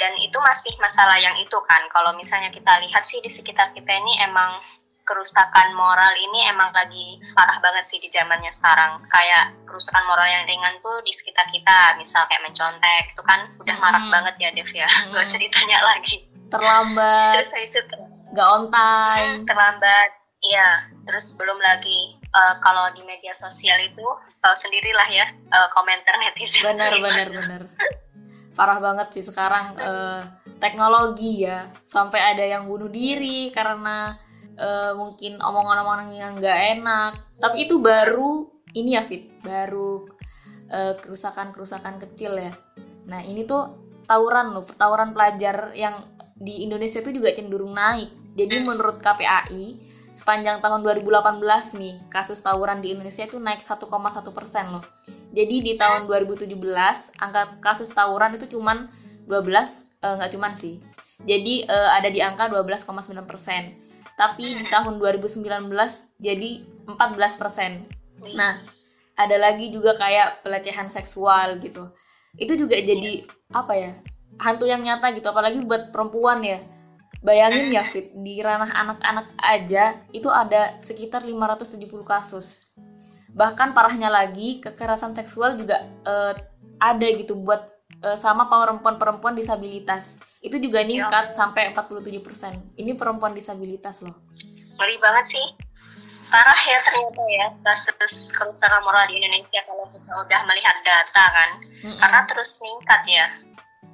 dan 0.00 0.16
itu 0.16 0.40
masih 0.40 0.72
masalah 0.80 1.20
yang 1.20 1.36
itu 1.36 1.60
kan 1.68 1.84
kalau 1.92 2.16
misalnya 2.16 2.48
kita 2.48 2.72
lihat 2.88 3.04
sih 3.04 3.20
di 3.20 3.28
sekitar 3.28 3.76
kita 3.76 3.92
ini 3.92 4.16
emang 4.24 4.64
kerusakan 5.02 5.74
moral 5.74 6.12
ini 6.16 6.48
emang 6.48 6.70
lagi 6.70 7.18
parah 7.34 7.58
banget 7.58 7.84
sih 7.90 7.98
di 7.98 8.08
zamannya 8.08 8.50
sekarang. 8.50 9.02
Kayak 9.10 9.54
kerusakan 9.66 10.04
moral 10.06 10.28
yang 10.28 10.44
ringan 10.46 10.78
tuh 10.82 11.02
di 11.02 11.12
sekitar 11.12 11.46
kita 11.50 11.98
misal 11.98 12.26
kayak 12.30 12.42
mencontek 12.46 13.12
itu 13.12 13.22
kan 13.26 13.50
udah 13.58 13.76
marak 13.78 14.04
banget 14.08 14.34
ya 14.38 14.48
Dev 14.54 14.70
ya. 14.70 14.88
Hmm. 14.88 15.14
gak 15.14 15.24
usah 15.26 15.40
ditanya 15.40 15.78
lagi. 15.82 16.16
Terlambat. 16.52 17.48
Nggak 18.32 18.48
on 18.48 18.64
time. 18.72 19.42
Terlambat. 19.44 20.10
Iya 20.42 20.92
terus 21.06 21.34
belum 21.34 21.58
lagi 21.58 22.18
uh, 22.30 22.54
kalau 22.62 22.90
di 22.94 23.02
media 23.02 23.34
sosial 23.34 23.78
itu 23.82 24.06
tahu 24.42 24.54
sendirilah 24.54 25.08
ya 25.10 25.26
uh, 25.50 25.68
komentar 25.74 26.14
netizen 26.18 26.62
benar 26.66 26.92
benar 26.98 27.28
benar. 27.30 27.60
Parah 28.52 28.78
banget 28.78 29.08
sih 29.16 29.24
sekarang 29.24 29.80
uh, 29.80 30.22
teknologi 30.60 31.48
ya. 31.48 31.72
Sampai 31.80 32.20
ada 32.20 32.44
yang 32.44 32.68
bunuh 32.68 32.92
diri 32.92 33.48
karena 33.48 34.14
uh, 34.58 34.92
mungkin 34.96 35.38
omongan-omongan 35.38 36.08
yang 36.12 36.32
nggak 36.36 36.58
enak 36.78 37.12
tapi 37.38 37.68
itu 37.68 37.78
baru 37.78 38.48
ini 38.72 38.96
ya 38.96 39.04
Fit 39.04 39.28
baru 39.44 40.08
kerusakan-kerusakan 40.72 42.00
kecil 42.00 42.32
ya 42.40 42.56
nah 43.04 43.20
ini 43.20 43.44
tuh 43.44 43.76
tawuran 44.08 44.56
loh 44.56 44.64
tawuran 44.64 45.12
pelajar 45.12 45.76
yang 45.76 46.00
di 46.32 46.64
Indonesia 46.64 47.04
itu 47.04 47.12
juga 47.12 47.28
cenderung 47.36 47.76
naik 47.76 48.08
jadi 48.32 48.64
menurut 48.64 49.04
KPAI 49.04 49.76
sepanjang 50.12 50.60
tahun 50.60 50.84
2018 50.84 51.40
nih 51.80 51.94
kasus 52.12 52.40
tawuran 52.44 52.84
di 52.84 52.92
Indonesia 52.92 53.24
itu 53.24 53.40
naik 53.40 53.64
1,1 53.64 53.88
persen 54.36 54.64
loh. 54.68 54.84
Jadi 55.32 55.64
di 55.64 55.72
tahun 55.80 56.04
2017 56.04 56.52
angka 57.16 57.42
kasus 57.64 57.88
tawuran 57.88 58.36
itu 58.36 58.44
cuman 58.52 58.92
12 59.24 59.32
eh, 59.32 60.14
nggak 60.20 60.30
uh, 60.30 60.32
cuman 60.36 60.52
sih. 60.52 60.84
Jadi 61.24 61.64
uh, 61.64 61.90
ada 61.96 62.12
di 62.12 62.20
angka 62.20 62.52
12,9 62.52 63.24
persen. 63.24 63.72
Tapi 64.18 64.60
di 64.60 64.64
tahun 64.68 65.00
2019 65.00 65.44
jadi 66.20 66.50
14 66.86 67.40
persen. 67.40 67.84
Nah 68.32 68.60
ada 69.18 69.36
lagi 69.36 69.68
juga 69.72 69.96
kayak 69.96 70.44
pelecehan 70.44 70.88
seksual 70.88 71.60
gitu. 71.60 71.90
Itu 72.36 72.56
juga 72.56 72.76
jadi 72.80 73.24
apa 73.52 73.72
ya 73.76 73.92
hantu 74.40 74.64
yang 74.64 74.80
nyata 74.80 75.12
gitu 75.12 75.28
apalagi 75.28 75.60
buat 75.60 75.92
perempuan 75.92 76.40
ya 76.40 76.64
Bayangin 77.22 77.70
ya 77.70 77.86
Fit, 77.86 78.10
di 78.18 78.42
ranah 78.42 78.66
anak-anak 78.74 79.30
aja 79.38 79.94
itu 80.10 80.26
ada 80.26 80.74
sekitar 80.82 81.22
570 81.22 81.86
kasus. 82.02 82.74
Bahkan 83.38 83.78
parahnya 83.78 84.10
lagi, 84.10 84.58
kekerasan 84.58 85.14
seksual 85.14 85.54
juga 85.54 85.86
uh, 86.02 86.34
ada 86.82 87.06
gitu 87.14 87.38
buat 87.38 87.70
uh, 88.02 88.18
sama 88.18 88.50
perempuan-perempuan 88.50 89.38
disabilitas. 89.38 90.18
Itu 90.42 90.58
juga 90.58 90.82
meningkat 90.82 91.32
ya. 91.32 91.34
sampai 91.34 91.70
47%. 91.70 92.78
Ini 92.78 92.98
perempuan 92.98 93.32
disabilitas 93.32 94.02
loh. 94.02 94.14
Ngeri 94.78 94.96
banget 94.98 95.38
sih. 95.38 95.46
Parah 96.32 96.60
ya 96.64 96.80
ternyata 96.80 97.22
ya 97.28 97.46
kasus 97.60 98.32
kerusakan 98.32 98.80
moral 98.88 99.04
di 99.04 99.20
Indonesia 99.20 99.60
kalau 99.68 99.84
kita 99.92 100.10
udah 100.10 100.40
melihat 100.48 100.76
data 100.80 101.24
kan. 101.28 101.50
Mm 101.60 101.88
-mm. 101.92 101.98
Karena 102.00 102.20
terus 102.24 102.56
meningkat 102.58 103.00
ya. 103.04 103.26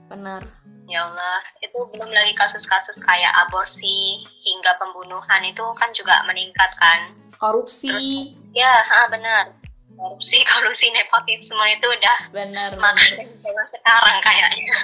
Benar 0.09 0.43
Ya 0.89 1.05
Allah, 1.05 1.45
itu 1.61 1.77
belum 1.93 2.09
lagi 2.09 2.33
kasus-kasus 2.33 3.05
kayak 3.05 3.29
aborsi 3.45 4.25
hingga 4.25 4.73
pembunuhan 4.81 5.45
itu 5.45 5.61
kan 5.77 5.93
juga 5.93 6.25
meningkat 6.25 6.73
kan. 6.81 7.13
Korupsi. 7.37 7.93
Terus, 7.93 8.09
ya, 8.57 8.73
ha, 8.73 9.05
benar. 9.13 9.53
Korupsi, 9.99 10.39
kolusi, 10.55 10.87
nepotisme 10.95 11.65
itu 11.67 11.87
udah 11.91 12.19
benar. 12.31 12.71
Makin 12.79 13.27
sekarang 13.43 14.19
kayaknya. 14.23 14.79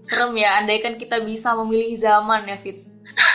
Serem 0.00 0.32
ya, 0.34 0.56
andaikan 0.56 0.96
kita 0.96 1.20
bisa 1.20 1.52
memilih 1.60 1.94
zaman 2.00 2.48
ya, 2.48 2.56
Fit. 2.58 2.80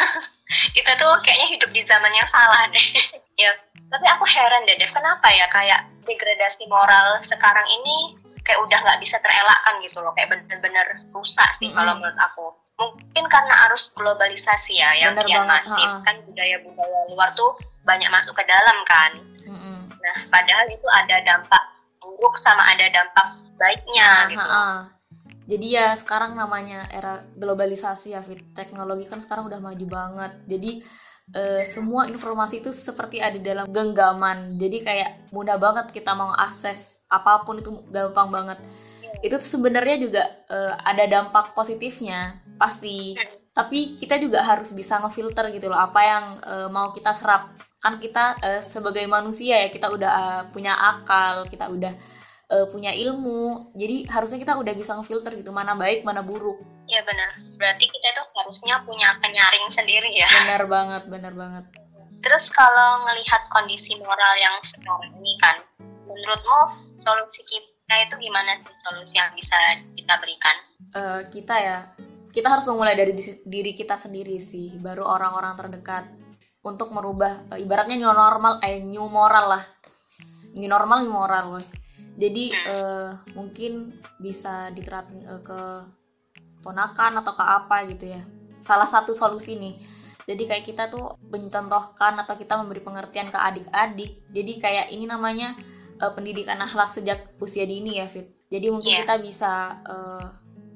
kita 0.77 0.91
tuh 0.97 1.13
kayaknya 1.21 1.47
hidup 1.53 1.69
di 1.71 1.81
zaman 1.85 2.11
yang 2.11 2.27
salah 2.27 2.67
deh. 2.73 2.87
ya, 3.45 3.53
tapi 3.87 4.05
aku 4.09 4.25
heran 4.25 4.65
deh, 4.65 4.75
Dev, 4.81 4.91
kenapa 4.91 5.29
ya 5.29 5.45
kayak 5.53 5.87
degradasi 6.05 6.65
moral 6.69 7.21
sekarang 7.25 7.65
ini 7.69 8.25
kayak 8.45 8.61
udah 8.61 8.77
nggak 8.77 9.01
bisa 9.01 9.17
terelakkan 9.19 9.81
gitu 9.81 9.97
loh 9.99 10.13
kayak 10.13 10.29
bener-bener 10.29 11.01
rusak 11.11 11.49
sih 11.57 11.67
mm-hmm. 11.67 11.77
kalau 11.81 11.93
menurut 11.97 12.19
aku 12.21 12.45
mungkin 12.77 13.25
karena 13.25 13.55
arus 13.67 13.89
globalisasi 13.97 14.77
ya 14.77 14.89
yang 15.01 15.17
Bener 15.17 15.25
kian 15.25 15.49
banget, 15.49 15.65
masif 15.65 15.89
ha 15.89 15.97
-ha. 15.97 16.05
kan 16.05 16.15
budaya-budaya 16.29 16.99
luar 17.09 17.29
tuh 17.33 17.57
banyak 17.81 18.09
masuk 18.13 18.37
ke 18.37 18.45
dalam 18.45 18.77
kan 18.85 19.11
mm-hmm. 19.49 19.74
Nah 20.05 20.17
padahal 20.29 20.69
itu 20.69 20.87
ada 20.93 21.17
dampak 21.25 21.63
buruk 21.97 22.37
sama 22.37 22.61
ada 22.69 22.85
dampak 22.93 23.27
baiknya 23.57 24.05
ha 24.05 24.29
gitu. 24.29 24.45
jadi 25.45 25.67
ya 25.69 25.87
sekarang 25.97 26.37
namanya 26.37 26.89
era 26.89 27.21
globalisasi 27.37 28.17
ya 28.17 28.21
fit. 28.25 28.41
Teknologi 28.57 29.05
kan 29.05 29.21
sekarang 29.21 29.45
udah 29.45 29.61
maju 29.61 29.85
banget. 29.85 30.33
Jadi 30.49 30.81
uh, 31.33 31.61
semua 31.61 32.09
informasi 32.09 32.65
itu 32.65 32.73
seperti 32.73 33.21
ada 33.21 33.37
dalam 33.37 33.69
genggaman. 33.69 34.57
Jadi 34.57 34.77
kayak 34.81 35.29
mudah 35.29 35.61
banget 35.61 35.93
kita 35.93 36.17
mau 36.17 36.33
akses 36.33 36.97
apa 37.13 37.45
pun 37.45 37.61
itu 37.61 37.71
gampang 37.93 38.33
banget. 38.33 38.57
Itu 39.21 39.37
sebenarnya 39.37 39.97
juga 40.01 40.23
uh, 40.49 40.81
ada 40.81 41.05
dampak 41.05 41.53
positifnya 41.53 42.41
pasti 42.57 43.13
tapi 43.55 43.95
kita 43.95 44.19
juga 44.19 44.43
harus 44.43 44.75
bisa 44.75 44.99
ngefilter 44.99 45.47
gitu 45.55 45.71
loh 45.71 45.79
apa 45.79 46.01
yang 46.03 46.25
uh, 46.43 46.67
mau 46.67 46.91
kita 46.91 47.15
serap. 47.15 47.55
Kan 47.79 48.03
kita 48.03 48.35
uh, 48.43 48.59
sebagai 48.59 49.07
manusia 49.07 49.63
ya 49.63 49.71
kita 49.71 49.87
udah 49.87 50.11
uh, 50.11 50.43
punya 50.51 50.75
akal 50.75 51.47
kita 51.47 51.71
udah 51.71 51.95
uh, 52.51 52.67
punya 52.67 52.91
ilmu. 52.91 53.71
Jadi 53.71 54.11
harusnya 54.11 54.43
kita 54.43 54.59
udah 54.59 54.73
bisa 54.75 54.99
ngefilter 54.99 55.39
gitu 55.39 55.55
mana 55.55 55.71
baik 55.71 56.03
mana 56.03 56.19
buruk. 56.19 56.59
Ya 56.91 56.99
benar. 57.07 57.39
Berarti 57.55 57.87
kita 57.87 58.07
tuh 58.19 58.27
harusnya 58.35 58.83
punya 58.83 59.15
penyaring 59.23 59.71
sendiri 59.71 60.11
ya. 60.11 60.27
Benar 60.43 60.67
banget 60.67 61.03
benar 61.07 61.31
banget. 61.31 61.65
Terus 62.19 62.51
kalau 62.51 63.07
ngelihat 63.07 63.47
kondisi 63.55 63.95
moral 64.03 64.33
yang 64.35 64.59
sekarang 64.67 65.15
ini 65.15 65.31
kan 65.39 65.63
menurutmu 66.03 66.91
solusi 66.99 67.39
kita 67.47 68.03
itu 68.03 68.19
gimana 68.19 68.59
sih? 68.59 68.75
Solusi 68.83 69.15
yang 69.15 69.31
bisa 69.31 69.55
kita 69.95 70.13
berikan? 70.19 70.55
Uh, 70.91 71.21
kita 71.31 71.55
ya 71.55 71.79
kita 72.35 72.51
harus 72.51 72.67
memulai 72.67 72.99
dari 72.99 73.15
diri 73.47 73.71
kita 73.71 73.95
sendiri 73.95 74.35
sih. 74.35 74.75
Baru 74.75 75.07
orang-orang 75.07 75.55
terdekat 75.55 76.11
untuk 76.61 76.91
merubah 76.91 77.47
uh, 77.49 77.57
ibaratnya 77.57 77.95
new 77.95 78.11
normal 78.11 78.59
eh 78.59 78.83
new 78.83 79.07
moral 79.07 79.55
lah. 79.55 79.63
New 80.59 80.67
normal 80.67 81.07
new 81.07 81.15
moral 81.15 81.45
loh 81.55 81.65
jadi 82.15 82.45
uh, 82.71 83.09
mungkin 83.35 83.99
bisa 84.23 84.71
diterapin 84.71 85.27
uh, 85.27 85.43
ke 85.43 85.59
ponakan 86.63 87.19
atau 87.19 87.35
ke 87.35 87.43
apa 87.43 87.77
gitu 87.91 88.15
ya. 88.15 88.23
Salah 88.63 88.87
satu 88.87 89.11
solusi 89.11 89.59
nih. 89.59 89.75
Jadi 90.25 90.43
kayak 90.49 90.65
kita 90.65 90.83
tuh 90.89 91.21
mencontohkan 91.29 92.17
atau 92.17 92.33
kita 92.33 92.57
memberi 92.57 92.81
pengertian 92.81 93.29
ke 93.29 93.37
adik-adik. 93.37 94.25
Jadi 94.31 94.53
kayak 94.57 94.87
ini 94.95 95.05
namanya 95.05 95.53
uh, 95.99 96.15
pendidikan 96.15 96.57
akhlak 96.63 96.87
sejak 96.89 97.35
usia 97.43 97.67
dini 97.67 97.99
ya 97.99 98.07
Fit. 98.07 98.31
Jadi 98.47 98.71
mungkin 98.71 98.95
yeah. 98.95 99.03
kita 99.03 99.15
bisa 99.19 99.51
uh, 99.83 100.25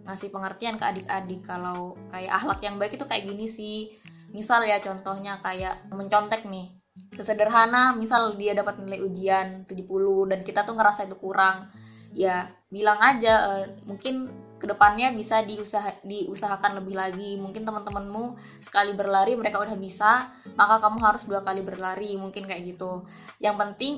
ngasih 0.09 0.33
pengertian 0.33 0.81
ke 0.81 0.85
adik-adik. 0.85 1.45
Kalau 1.45 1.93
kayak 2.09 2.33
akhlak 2.41 2.59
yang 2.65 2.75
baik 2.81 2.97
itu 2.97 3.05
kayak 3.05 3.29
gini 3.29 3.45
sih. 3.45 3.93
Misal 4.33 4.65
ya 4.65 4.81
contohnya 4.81 5.37
kayak 5.45 5.85
mencontek 5.93 6.49
nih. 6.49 6.73
Sesederhana 7.13 7.93
misal 7.93 8.33
dia 8.35 8.57
dapat 8.57 8.81
nilai 8.81 9.05
ujian 9.05 9.63
70 9.69 9.85
dan 10.29 10.39
kita 10.41 10.65
tuh 10.65 10.73
ngerasa 10.73 11.05
itu 11.05 11.15
kurang. 11.21 11.69
Ya 12.09 12.49
bilang 12.73 12.97
aja 12.97 13.33
uh, 13.45 13.65
mungkin 13.85 14.29
ke 14.59 14.67
depannya 14.67 15.13
bisa 15.15 15.45
diusah 15.45 16.01
diusahakan 16.01 16.81
lebih 16.81 16.97
lagi. 16.97 17.37
Mungkin 17.37 17.63
teman-temanmu 17.63 18.35
sekali 18.59 18.97
berlari 18.97 19.37
mereka 19.37 19.61
udah 19.61 19.77
bisa 19.77 20.33
maka 20.57 20.81
kamu 20.81 20.97
harus 20.99 21.29
dua 21.29 21.45
kali 21.45 21.61
berlari. 21.61 22.17
Mungkin 22.17 22.49
kayak 22.49 22.75
gitu. 22.75 23.05
Yang 23.37 23.55
penting 23.61 23.93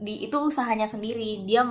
di 0.00 0.24
itu 0.24 0.36
usahanya 0.40 0.88
sendiri. 0.88 1.44
Dia 1.44 1.62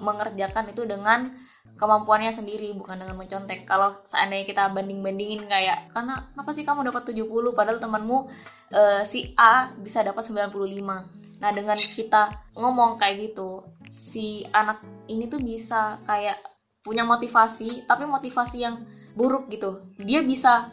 mengerjakan 0.00 0.72
itu 0.72 0.88
dengan 0.88 1.43
kemampuannya 1.74 2.30
sendiri 2.30 2.70
bukan 2.78 3.02
dengan 3.02 3.18
mencontek. 3.18 3.66
Kalau 3.66 3.98
seandainya 4.06 4.46
kita 4.46 4.70
banding-bandingin 4.70 5.46
kayak 5.50 5.90
karena 5.90 6.30
apa 6.34 6.50
sih 6.54 6.62
kamu 6.62 6.86
dapat 6.86 7.10
70 7.10 7.26
padahal 7.54 7.82
temanmu 7.82 8.30
uh, 8.74 9.02
si 9.02 9.34
A 9.34 9.74
bisa 9.74 10.02
dapat 10.02 10.22
95 10.22 11.24
nah 11.42 11.50
dengan 11.50 11.76
kita 11.76 12.30
ngomong 12.56 12.96
kayak 12.96 13.28
gitu 13.28 13.66
si 13.90 14.46
anak 14.54 14.80
ini 15.10 15.28
tuh 15.28 15.42
bisa 15.42 16.00
kayak 16.08 16.40
punya 16.80 17.04
motivasi 17.04 17.84
tapi 17.84 18.06
motivasi 18.06 18.64
yang 18.64 18.86
buruk 19.18 19.50
gitu. 19.50 19.82
Dia 19.98 20.22
bisa 20.22 20.70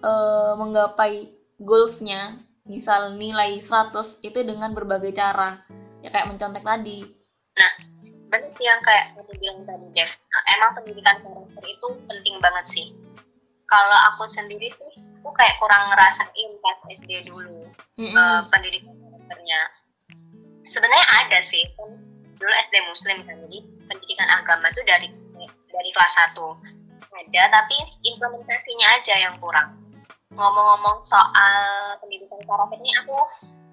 uh, 0.00 0.54
menggapai 0.56 1.34
goalsnya 1.60 2.40
misal 2.64 3.18
nilai 3.18 3.58
100 3.58 4.22
itu 4.22 4.38
dengan 4.46 4.70
berbagai 4.72 5.10
cara. 5.12 5.64
Ya 6.00 6.08
kayak 6.08 6.32
mencontek 6.32 6.64
tadi. 6.64 7.04
Nah 7.56 7.89
benar 8.30 8.50
sih 8.54 8.66
yang 8.66 8.78
kayak 8.86 9.18
tadi 9.18 9.34
bilang 9.42 9.66
tadi 9.66 9.86
Jeff 9.92 10.14
emang 10.54 10.78
pendidikan 10.78 11.18
karakter 11.20 11.64
itu 11.66 11.86
penting 12.06 12.34
banget 12.38 12.64
sih. 12.70 12.86
Kalau 13.66 13.98
aku 14.14 14.26
sendiri 14.30 14.70
sih 14.70 14.90
aku 15.20 15.30
kayak 15.34 15.58
kurang 15.58 15.90
ngerasain 15.90 16.50
pas 16.62 16.78
SD 16.90 17.26
dulu 17.26 17.66
mm-hmm. 17.98 18.14
uh, 18.14 18.46
pendidikan 18.48 18.94
karakternya 18.94 19.60
sebenarnya 20.70 21.06
ada 21.26 21.38
sih 21.42 21.62
kan. 21.74 21.90
Dulu 22.40 22.52
SD 22.70 22.74
Muslim 22.88 23.20
kan 23.26 23.36
jadi 23.50 23.58
pendidikan 23.90 24.28
agama 24.32 24.70
itu 24.72 24.80
dari 24.86 25.08
dari 25.70 25.90
kelas 25.92 26.14
1 26.34 26.80
ada 27.20 27.42
tapi 27.52 27.76
implementasinya 28.06 28.96
aja 28.96 29.14
yang 29.28 29.34
kurang. 29.38 29.76
Ngomong-ngomong 30.32 31.02
soal 31.02 31.54
pendidikan 32.00 32.40
karakter 32.46 32.78
ini 32.80 32.90
aku 33.04 33.18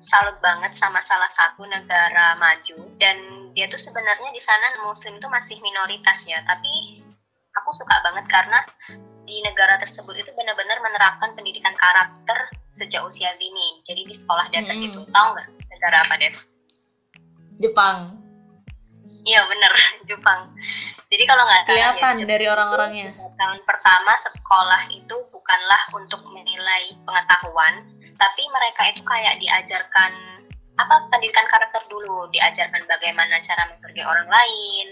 salut 0.08 0.40
banget 0.40 0.72
sama 0.72 1.04
salah 1.04 1.28
satu 1.28 1.68
negara 1.68 2.40
maju 2.40 2.88
dan 2.96 3.52
dia 3.52 3.68
tuh 3.68 3.80
sebenarnya 3.80 4.32
di 4.32 4.40
sana 4.40 4.80
muslim 4.88 5.20
tuh 5.20 5.28
masih 5.28 5.60
minoritas 5.60 6.24
ya 6.24 6.40
tapi 6.48 7.04
aku 7.52 7.70
suka 7.76 8.00
banget 8.00 8.26
karena 8.32 8.64
di 9.28 9.44
negara 9.44 9.76
tersebut 9.76 10.16
itu 10.16 10.32
benar-benar 10.32 10.80
menerapkan 10.80 11.36
pendidikan 11.36 11.76
karakter 11.76 12.48
sejak 12.72 13.04
usia 13.04 13.36
dini. 13.36 13.84
Jadi 13.84 14.08
di 14.08 14.16
sekolah 14.16 14.48
dasar 14.48 14.80
hmm. 14.80 14.88
itu, 14.88 15.00
tahu 15.12 15.28
nggak 15.36 15.48
negara 15.68 15.98
apa 16.00 16.14
Dev? 16.16 16.36
Jepang. 17.60 18.16
Iya 19.28 19.44
bener, 19.44 19.72
Jepang. 20.10 20.56
Jadi 21.12 21.24
kalau 21.28 21.44
nggak 21.44 21.68
kelihatan 21.68 22.16
ya, 22.24 22.26
dari 22.26 22.46
orang-orangnya. 22.48 23.12
Tahun 23.20 23.60
pertama 23.68 24.16
sekolah 24.16 24.82
itu 24.96 25.16
bukanlah 25.28 25.82
untuk 25.92 26.24
menilai 26.32 26.96
pengetahuan, 27.04 27.84
tapi 28.18 28.44
mereka 28.50 28.82
itu 28.92 29.02
kayak 29.06 29.38
diajarkan 29.40 30.12
apa 30.78 31.10
pendidikan 31.10 31.48
karakter 31.50 31.82
dulu, 31.90 32.30
diajarkan 32.30 32.86
bagaimana 32.86 33.42
cara 33.42 33.66
menghargai 33.74 34.06
orang 34.06 34.30
lain, 34.30 34.88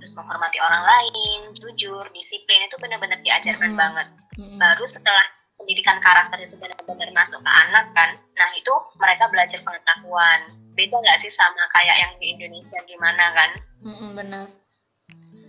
terus 0.00 0.16
menghormati 0.16 0.56
orang 0.64 0.80
lain, 0.80 1.40
jujur, 1.52 2.08
disiplin 2.16 2.64
itu 2.64 2.76
benar-benar 2.80 3.20
diajarkan 3.20 3.76
hmm. 3.76 3.80
banget. 3.80 4.08
Hmm. 4.40 4.56
Baru 4.56 4.88
setelah 4.88 5.24
pendidikan 5.60 6.00
karakter 6.00 6.40
itu 6.40 6.56
benar-benar 6.56 7.12
masuk 7.12 7.44
ke 7.44 7.50
anak 7.52 7.86
kan, 7.92 8.16
nah 8.16 8.50
itu 8.56 8.72
mereka 8.96 9.28
belajar 9.28 9.60
pengetahuan. 9.60 10.40
Beda 10.72 10.96
nggak 11.04 11.20
sih 11.20 11.32
sama 11.32 11.64
kayak 11.72 11.96
yang 12.00 12.12
di 12.16 12.26
Indonesia 12.32 12.80
gimana 12.88 13.24
kan? 13.36 13.50
Hmm, 13.84 14.12
benar. 14.16 14.46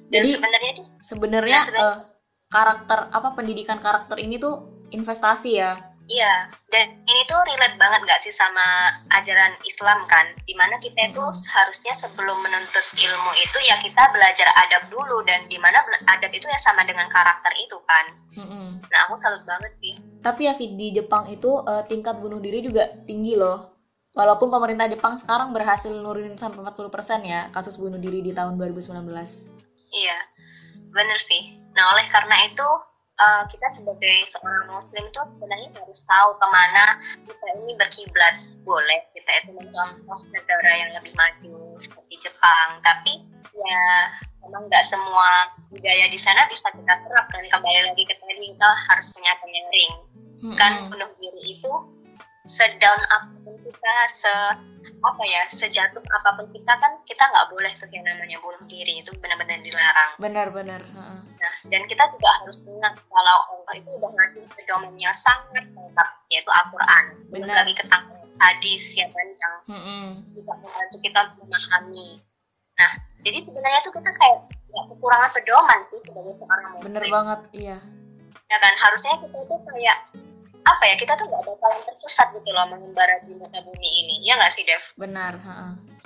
Dan 0.07 0.23
Jadi 0.23 0.29
sebenarnya 0.39 0.69
itu 0.71 0.83
sebenarnya 1.03 1.59
uh, 1.79 1.97
karakter 2.47 2.99
apa 3.11 3.29
pendidikan 3.35 3.79
karakter 3.79 4.19
ini 4.19 4.39
tuh 4.39 4.87
investasi 4.91 5.59
ya 5.59 5.75
Iya, 6.07 6.47
dan 6.71 7.03
ini 7.03 7.21
tuh 7.27 7.35
relate 7.43 7.75
banget 7.75 8.07
gak 8.07 8.23
sih 8.23 8.31
sama 8.31 8.95
ajaran 9.11 9.59
Islam 9.67 10.07
kan? 10.07 10.23
Di 10.47 10.55
mana 10.55 10.79
kita 10.79 11.11
itu 11.11 11.19
harusnya 11.51 11.91
sebelum 11.91 12.39
menuntut 12.39 12.85
ilmu 12.95 13.31
itu 13.35 13.57
ya 13.67 13.75
kita 13.75 14.15
belajar 14.15 14.47
adab 14.55 14.87
dulu 14.87 15.19
dan 15.27 15.43
di 15.51 15.59
mana 15.59 15.83
adab 16.07 16.31
itu 16.31 16.47
ya 16.47 16.59
sama 16.63 16.87
dengan 16.87 17.11
karakter 17.11 17.51
itu 17.59 17.75
kan? 17.83 18.05
Hmm. 18.39 18.79
Nah 18.87 18.99
aku 19.03 19.19
salut 19.19 19.43
banget 19.43 19.75
sih. 19.83 19.99
Tapi 20.23 20.47
ya 20.47 20.55
di 20.55 20.95
Jepang 20.95 21.27
itu 21.27 21.51
uh, 21.67 21.83
tingkat 21.83 22.23
bunuh 22.23 22.39
diri 22.39 22.63
juga 22.63 22.87
tinggi 23.03 23.35
loh. 23.35 23.75
Walaupun 24.15 24.47
pemerintah 24.47 24.87
Jepang 24.87 25.13
sekarang 25.19 25.51
berhasil 25.51 25.91
nurunin 25.91 26.39
sampai 26.39 26.63
40% 26.63 26.87
ya 27.27 27.51
kasus 27.51 27.75
bunuh 27.77 27.99
diri 27.99 28.23
di 28.23 28.31
tahun 28.31 28.55
2019. 28.55 28.95
Iya, 29.91 30.17
bener 30.89 31.19
sih. 31.19 31.59
Nah 31.75 31.93
oleh 31.93 32.07
karena 32.09 32.47
itu 32.47 32.67
uh, 33.17 33.43
kita 33.49 33.67
sebagai 33.69 34.17
seorang 34.29 34.69
muslim 34.71 35.03
itu 35.09 35.21
sebenarnya 35.25 35.69
harus 35.77 35.99
tahu 36.05 36.29
ke 36.37 36.47
mana 36.47 36.85
kita 37.25 37.45
ini 37.61 37.73
berkiblat. 37.77 38.35
Boleh 38.63 38.99
kita 39.15 39.31
itu 39.43 39.51
mencontoh 39.55 40.19
negara 40.31 40.71
yang 40.75 40.91
lebih 40.97 41.13
maju 41.17 41.77
seperti 41.81 42.15
Jepang. 42.21 42.79
Tapi 42.85 43.25
ya 43.57 43.85
memang 44.45 44.69
nggak 44.69 44.85
semua 44.85 45.51
budaya 45.73 46.05
di 46.07 46.19
sana 46.19 46.45
bisa 46.47 46.69
kita 46.73 46.93
serap. 46.93 47.25
Dan 47.33 47.45
kembali 47.49 47.91
lagi 47.91 48.03
ke 48.05 48.15
tadi 48.17 48.53
kita 48.53 48.69
harus 48.91 49.07
punya 49.13 49.33
penyaring. 49.41 49.93
Hmm. 50.37 50.53
kan 50.53 50.85
bunuh 50.85 51.09
diri 51.17 51.57
itu 51.57 51.73
sedown 52.45 53.01
apa 53.09 53.33
pun 53.41 53.57
kita 53.65 53.95
se 54.05 54.33
apa 54.97 55.23
ya 55.29 55.45
sejatuh 55.53 56.01
apa 56.01 56.29
pun 56.41 56.47
kita 56.49 56.73
kan 56.73 56.97
kita 57.05 57.21
nggak 57.21 57.47
boleh 57.53 57.69
tuh 57.77 57.89
yang 57.93 58.05
namanya 58.05 58.37
bunuh 58.41 58.63
diri 58.65 59.01
itu 59.05 59.13
benar-benar 59.21 59.61
dilarang. 59.61 60.11
Benar-benar 60.17 60.81
nah 60.93 61.53
dan 61.69 61.81
kita 61.85 62.03
juga 62.17 62.29
harus 62.41 62.65
ingat 62.65 62.93
kalau 63.11 63.37
Allah 63.53 63.73
itu 63.77 63.89
udah 63.93 64.09
ngasih 64.09 64.43
pedomannya 64.57 65.11
sangat 65.13 65.65
lengkap 65.69 66.09
yaitu 66.33 66.51
Al-Quran. 66.51 67.03
Belum 67.29 67.49
lagi 67.51 67.73
ketang 67.77 68.05
hadis 68.37 68.83
ya 68.93 69.07
kan 69.09 69.27
yang 69.33 69.55
mm-hmm. 69.69 70.05
juga 70.33 70.53
membantu 70.57 70.97
kita 71.01 71.21
memahami. 71.37 72.09
Nah 72.77 72.91
jadi 73.21 73.37
sebenarnya 73.45 73.79
tuh 73.85 73.93
kita 73.93 74.11
kayak 74.13 74.39
nggak 74.49 74.85
kekurangan 74.93 75.29
pedoman 75.33 75.79
sih 75.93 76.01
sebagai 76.11 76.33
seorang 76.37 76.69
muslim. 76.73 76.85
bener 76.89 77.05
banget 77.09 77.39
iya. 77.53 77.77
Ya 78.47 78.57
kan 78.63 78.73
harusnya 78.79 79.13
kita 79.19 79.37
itu 79.43 79.55
kayak 79.67 79.97
apa 80.67 80.83
ya 80.83 80.95
kita 80.99 81.15
tuh 81.15 81.25
nggak 81.31 81.43
bakalan 81.47 81.81
tersesat 81.87 82.27
gitu 82.35 82.49
loh 82.51 82.67
mengembara 82.67 83.23
di 83.23 83.31
muka 83.39 83.63
bumi 83.63 83.89
ini 84.03 84.15
ya 84.27 84.35
nggak 84.35 84.51
sih 84.51 84.67
Dev? 84.67 84.83
Benar. 84.99 85.39
Ha. 85.39 85.55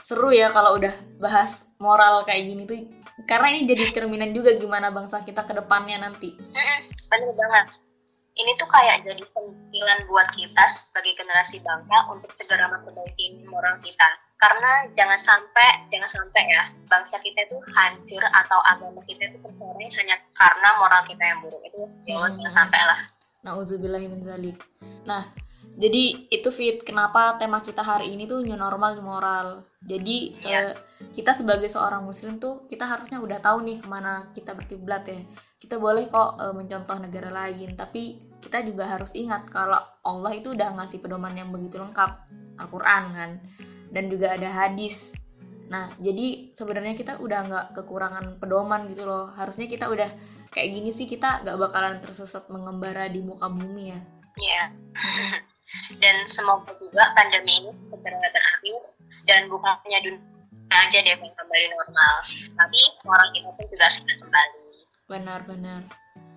Seru 0.06 0.30
ya 0.30 0.54
kalau 0.54 0.78
udah 0.78 0.94
bahas 1.18 1.66
moral 1.82 2.22
kayak 2.30 2.46
gini 2.46 2.64
tuh 2.70 2.78
karena 3.26 3.54
ini 3.54 3.70
jadi 3.70 3.84
cerminan 3.94 4.34
juga 4.34 4.54
gimana 4.58 4.90
bangsa 4.94 5.22
kita 5.26 5.46
ke 5.46 5.54
depannya 5.58 6.02
nanti. 6.02 6.38
bener 7.10 7.34
banget. 7.36 7.66
Ini 8.32 8.52
tuh 8.56 8.70
kayak 8.72 9.04
jadi 9.04 9.24
sentilan 9.28 10.00
buat 10.08 10.32
kita 10.32 10.64
sebagai 10.72 11.20
generasi 11.20 11.60
bangsa 11.60 12.08
untuk 12.08 12.32
segera 12.32 12.72
memperbaiki 12.72 13.44
moral 13.44 13.76
kita. 13.84 14.08
Karena 14.40 14.90
jangan 14.98 15.20
sampai, 15.22 15.86
jangan 15.94 16.10
sampai 16.10 16.42
ya, 16.50 16.64
bangsa 16.90 17.22
kita 17.22 17.46
itu 17.46 17.62
hancur 17.76 18.24
atau 18.26 18.58
agama 18.66 19.04
kita 19.06 19.30
itu 19.30 19.38
tercoreng 19.38 19.92
hanya 20.02 20.18
karena 20.34 20.70
moral 20.82 21.02
kita 21.06 21.22
yang 21.22 21.40
buruk. 21.46 21.62
Itu 21.62 21.86
jangan 22.08 22.40
hmm. 22.40 22.50
sampai 22.50 22.82
lah. 22.82 23.00
Nauzubillahiminzalik. 23.42 24.58
Nah, 25.06 25.26
jadi 25.78 26.28
itu 26.28 26.50
fit 26.52 26.84
kenapa 26.84 27.40
tema 27.40 27.64
kita 27.64 27.82
hari 27.82 28.12
ini 28.14 28.28
tuh 28.28 28.44
new 28.44 28.58
normal 28.58 28.98
new 28.98 29.06
moral. 29.06 29.64
Jadi 29.82 30.36
yeah. 30.46 30.74
eh, 30.74 31.10
kita 31.10 31.34
sebagai 31.34 31.66
seorang 31.72 32.06
muslim 32.06 32.38
tuh 32.38 32.70
kita 32.70 32.86
harusnya 32.86 33.18
udah 33.18 33.42
tahu 33.42 33.66
nih 33.66 33.82
ke 33.82 33.88
mana 33.90 34.30
kita 34.36 34.54
berkiblat 34.54 35.08
ya. 35.08 35.22
Kita 35.58 35.80
boleh 35.80 36.12
kok 36.12 36.38
eh, 36.38 36.54
mencontoh 36.54 36.98
negara 37.00 37.30
lain, 37.32 37.74
tapi 37.78 38.20
kita 38.42 38.66
juga 38.66 38.90
harus 38.90 39.14
ingat 39.14 39.48
kalau 39.48 39.80
Allah 40.02 40.32
itu 40.34 40.52
udah 40.52 40.74
ngasih 40.82 41.00
pedoman 41.00 41.38
yang 41.38 41.54
begitu 41.54 41.78
lengkap, 41.78 42.30
Al-Quran 42.58 43.04
kan, 43.14 43.32
dan 43.94 44.04
juga 44.10 44.34
ada 44.34 44.50
hadis. 44.50 45.14
Nah, 45.72 45.88
jadi 46.04 46.52
sebenarnya 46.52 47.00
kita 47.00 47.24
udah 47.24 47.40
nggak 47.48 47.66
kekurangan 47.80 48.36
pedoman 48.44 48.92
gitu 48.92 49.08
loh. 49.08 49.32
Harusnya 49.32 49.72
kita 49.72 49.88
udah 49.88 50.12
kayak 50.52 50.68
gini 50.68 50.92
sih 50.92 51.08
kita 51.08 51.48
gak 51.48 51.56
bakalan 51.56 52.04
tersesat 52.04 52.52
mengembara 52.52 53.08
di 53.08 53.24
muka 53.24 53.48
bumi 53.48 53.96
ya. 53.96 54.00
Iya. 54.36 54.64
dan 56.04 56.28
semoga 56.28 56.76
juga 56.76 57.16
pandemi 57.16 57.64
ini 57.64 57.72
segera 57.88 58.20
berakhir 58.20 58.80
dan 59.24 59.48
bukan 59.48 59.72
hanya 59.88 60.00
dunia 60.04 60.28
aja 60.72 61.00
deh 61.04 61.16
yang 61.16 61.36
kembali 61.36 61.68
normal, 61.76 62.16
tapi 62.56 62.80
orang 63.04 63.30
kita 63.36 63.50
pun 63.56 63.66
juga 63.68 63.88
sudah 63.92 64.16
kembali. 64.24 64.76
Benar-benar. 65.08 65.82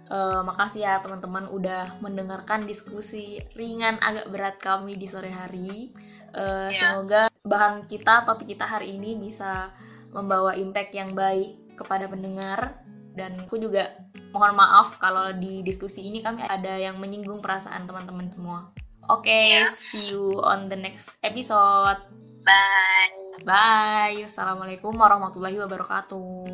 Uh, 0.05 0.43
makasih 0.45 0.85
ya 0.85 1.01
teman-teman 1.01 1.49
udah 1.49 1.97
mendengarkan 2.05 2.69
diskusi 2.69 3.41
ringan 3.57 3.97
agak 3.99 4.31
berat 4.31 4.57
kami 4.63 4.95
di 4.95 5.07
sore 5.07 5.31
hari. 5.31 5.95
Uh, 6.35 6.71
yeah. 6.71 6.99
Semoga 6.99 7.34
bahan 7.45 7.85
kita, 7.85 8.25
topik 8.25 8.57
kita 8.57 8.65
hari 8.65 8.97
ini 8.97 9.21
bisa 9.21 9.69
membawa 10.17 10.57
impact 10.57 10.97
yang 10.97 11.13
baik 11.13 11.77
kepada 11.77 12.09
pendengar 12.09 12.81
dan 13.13 13.37
aku 13.45 13.61
juga 13.61 14.01
mohon 14.33 14.57
maaf 14.57 14.97
kalau 14.99 15.31
di 15.37 15.61
diskusi 15.63 16.03
ini 16.09 16.25
kami 16.25 16.43
ada 16.43 16.75
yang 16.75 16.99
menyinggung 16.99 17.45
perasaan 17.45 17.85
teman-teman 17.87 18.33
semua. 18.33 18.73
Oke, 19.13 19.29
okay, 19.29 19.61
yeah. 19.61 19.69
see 19.69 20.17
you 20.17 20.41
on 20.41 20.73
the 20.73 20.79
next 20.79 21.21
episode. 21.21 22.01
Bye. 22.41 23.13
Bye. 23.45 24.25
Assalamualaikum 24.25 24.97
warahmatullahi 24.97 25.61
wabarakatuh. 25.61 26.49